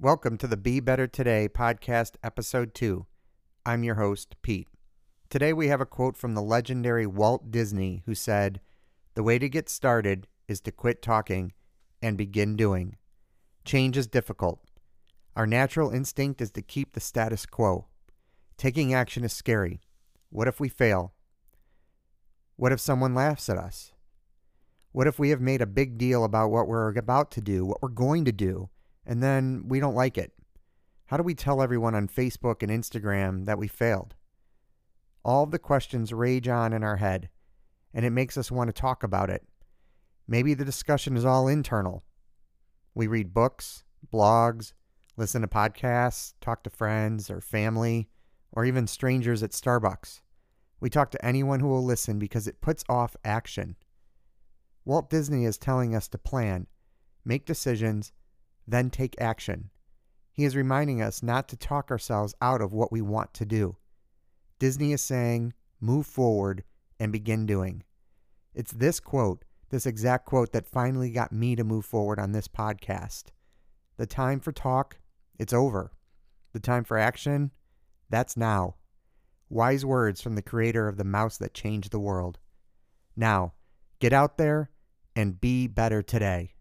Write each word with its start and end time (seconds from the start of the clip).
Welcome 0.00 0.38
to 0.38 0.46
the 0.46 0.56
Be 0.56 0.78
Better 0.78 1.08
Today 1.08 1.48
podcast, 1.52 2.12
episode 2.22 2.72
2. 2.72 3.04
I'm 3.66 3.82
your 3.82 3.96
host, 3.96 4.36
Pete. 4.42 4.68
Today 5.28 5.52
we 5.52 5.66
have 5.66 5.80
a 5.80 5.86
quote 5.86 6.16
from 6.16 6.34
the 6.34 6.40
legendary 6.40 7.04
Walt 7.04 7.50
Disney, 7.50 8.04
who 8.06 8.14
said, 8.14 8.60
The 9.16 9.24
way 9.24 9.40
to 9.40 9.48
get 9.48 9.68
started 9.68 10.28
is 10.46 10.60
to 10.60 10.70
quit 10.70 11.02
talking 11.02 11.52
and 12.00 12.16
begin 12.16 12.54
doing. 12.54 12.96
Change 13.64 13.96
is 13.96 14.06
difficult. 14.06 14.60
Our 15.34 15.48
natural 15.48 15.90
instinct 15.90 16.40
is 16.40 16.52
to 16.52 16.62
keep 16.62 16.92
the 16.92 17.00
status 17.00 17.44
quo. 17.44 17.86
Taking 18.56 18.94
action 18.94 19.24
is 19.24 19.32
scary. 19.32 19.80
What 20.30 20.46
if 20.46 20.60
we 20.60 20.68
fail? 20.68 21.12
What 22.54 22.70
if 22.70 22.78
someone 22.78 23.16
laughs 23.16 23.48
at 23.48 23.58
us? 23.58 23.90
What 24.92 25.08
if 25.08 25.18
we 25.18 25.30
have 25.30 25.40
made 25.40 25.60
a 25.60 25.66
big 25.66 25.98
deal 25.98 26.22
about 26.22 26.52
what 26.52 26.68
we're 26.68 26.96
about 26.96 27.32
to 27.32 27.40
do, 27.40 27.66
what 27.66 27.82
we're 27.82 27.88
going 27.88 28.24
to 28.26 28.32
do? 28.32 28.70
And 29.08 29.22
then 29.22 29.64
we 29.66 29.80
don't 29.80 29.94
like 29.94 30.18
it? 30.18 30.32
How 31.06 31.16
do 31.16 31.22
we 31.22 31.34
tell 31.34 31.62
everyone 31.62 31.94
on 31.94 32.06
Facebook 32.06 32.62
and 32.62 32.70
Instagram 32.70 33.46
that 33.46 33.58
we 33.58 33.66
failed? 33.66 34.14
All 35.24 35.46
the 35.46 35.58
questions 35.58 36.12
rage 36.12 36.46
on 36.46 36.74
in 36.74 36.84
our 36.84 36.96
head, 36.96 37.30
and 37.94 38.04
it 38.04 38.10
makes 38.10 38.36
us 38.36 38.52
want 38.52 38.68
to 38.68 38.78
talk 38.78 39.02
about 39.02 39.30
it. 39.30 39.42
Maybe 40.28 40.52
the 40.52 40.64
discussion 40.64 41.16
is 41.16 41.24
all 41.24 41.48
internal. 41.48 42.04
We 42.94 43.06
read 43.06 43.32
books, 43.32 43.82
blogs, 44.12 44.74
listen 45.16 45.40
to 45.40 45.48
podcasts, 45.48 46.34
talk 46.42 46.62
to 46.64 46.70
friends 46.70 47.30
or 47.30 47.40
family, 47.40 48.10
or 48.52 48.66
even 48.66 48.86
strangers 48.86 49.42
at 49.42 49.52
Starbucks. 49.52 50.20
We 50.80 50.90
talk 50.90 51.10
to 51.12 51.24
anyone 51.24 51.60
who 51.60 51.68
will 51.68 51.84
listen 51.84 52.18
because 52.18 52.46
it 52.46 52.60
puts 52.60 52.84
off 52.90 53.16
action. 53.24 53.76
Walt 54.84 55.08
Disney 55.08 55.46
is 55.46 55.56
telling 55.56 55.94
us 55.94 56.08
to 56.08 56.18
plan, 56.18 56.66
make 57.24 57.46
decisions, 57.46 58.12
then 58.68 58.90
take 58.90 59.20
action. 59.20 59.70
He 60.32 60.44
is 60.44 60.54
reminding 60.54 61.02
us 61.02 61.22
not 61.22 61.48
to 61.48 61.56
talk 61.56 61.90
ourselves 61.90 62.34
out 62.40 62.60
of 62.60 62.72
what 62.72 62.92
we 62.92 63.00
want 63.00 63.34
to 63.34 63.44
do. 63.44 63.76
Disney 64.58 64.92
is 64.92 65.02
saying, 65.02 65.54
move 65.80 66.06
forward 66.06 66.62
and 67.00 67.10
begin 67.10 67.46
doing. 67.46 67.82
It's 68.54 68.72
this 68.72 69.00
quote, 69.00 69.44
this 69.70 69.86
exact 69.86 70.26
quote, 70.26 70.52
that 70.52 70.66
finally 70.66 71.10
got 71.10 71.32
me 71.32 71.56
to 71.56 71.64
move 71.64 71.84
forward 71.84 72.18
on 72.18 72.32
this 72.32 72.46
podcast. 72.46 73.24
The 73.96 74.06
time 74.06 74.38
for 74.38 74.52
talk, 74.52 74.98
it's 75.38 75.52
over. 75.52 75.92
The 76.52 76.60
time 76.60 76.84
for 76.84 76.98
action, 76.98 77.52
that's 78.10 78.36
now. 78.36 78.76
Wise 79.48 79.84
words 79.84 80.20
from 80.20 80.34
the 80.34 80.42
creator 80.42 80.88
of 80.88 80.98
the 80.98 81.04
mouse 81.04 81.38
that 81.38 81.54
changed 81.54 81.90
the 81.90 81.98
world. 81.98 82.38
Now, 83.16 83.54
get 83.98 84.12
out 84.12 84.38
there 84.38 84.70
and 85.16 85.40
be 85.40 85.66
better 85.66 86.02
today. 86.02 86.52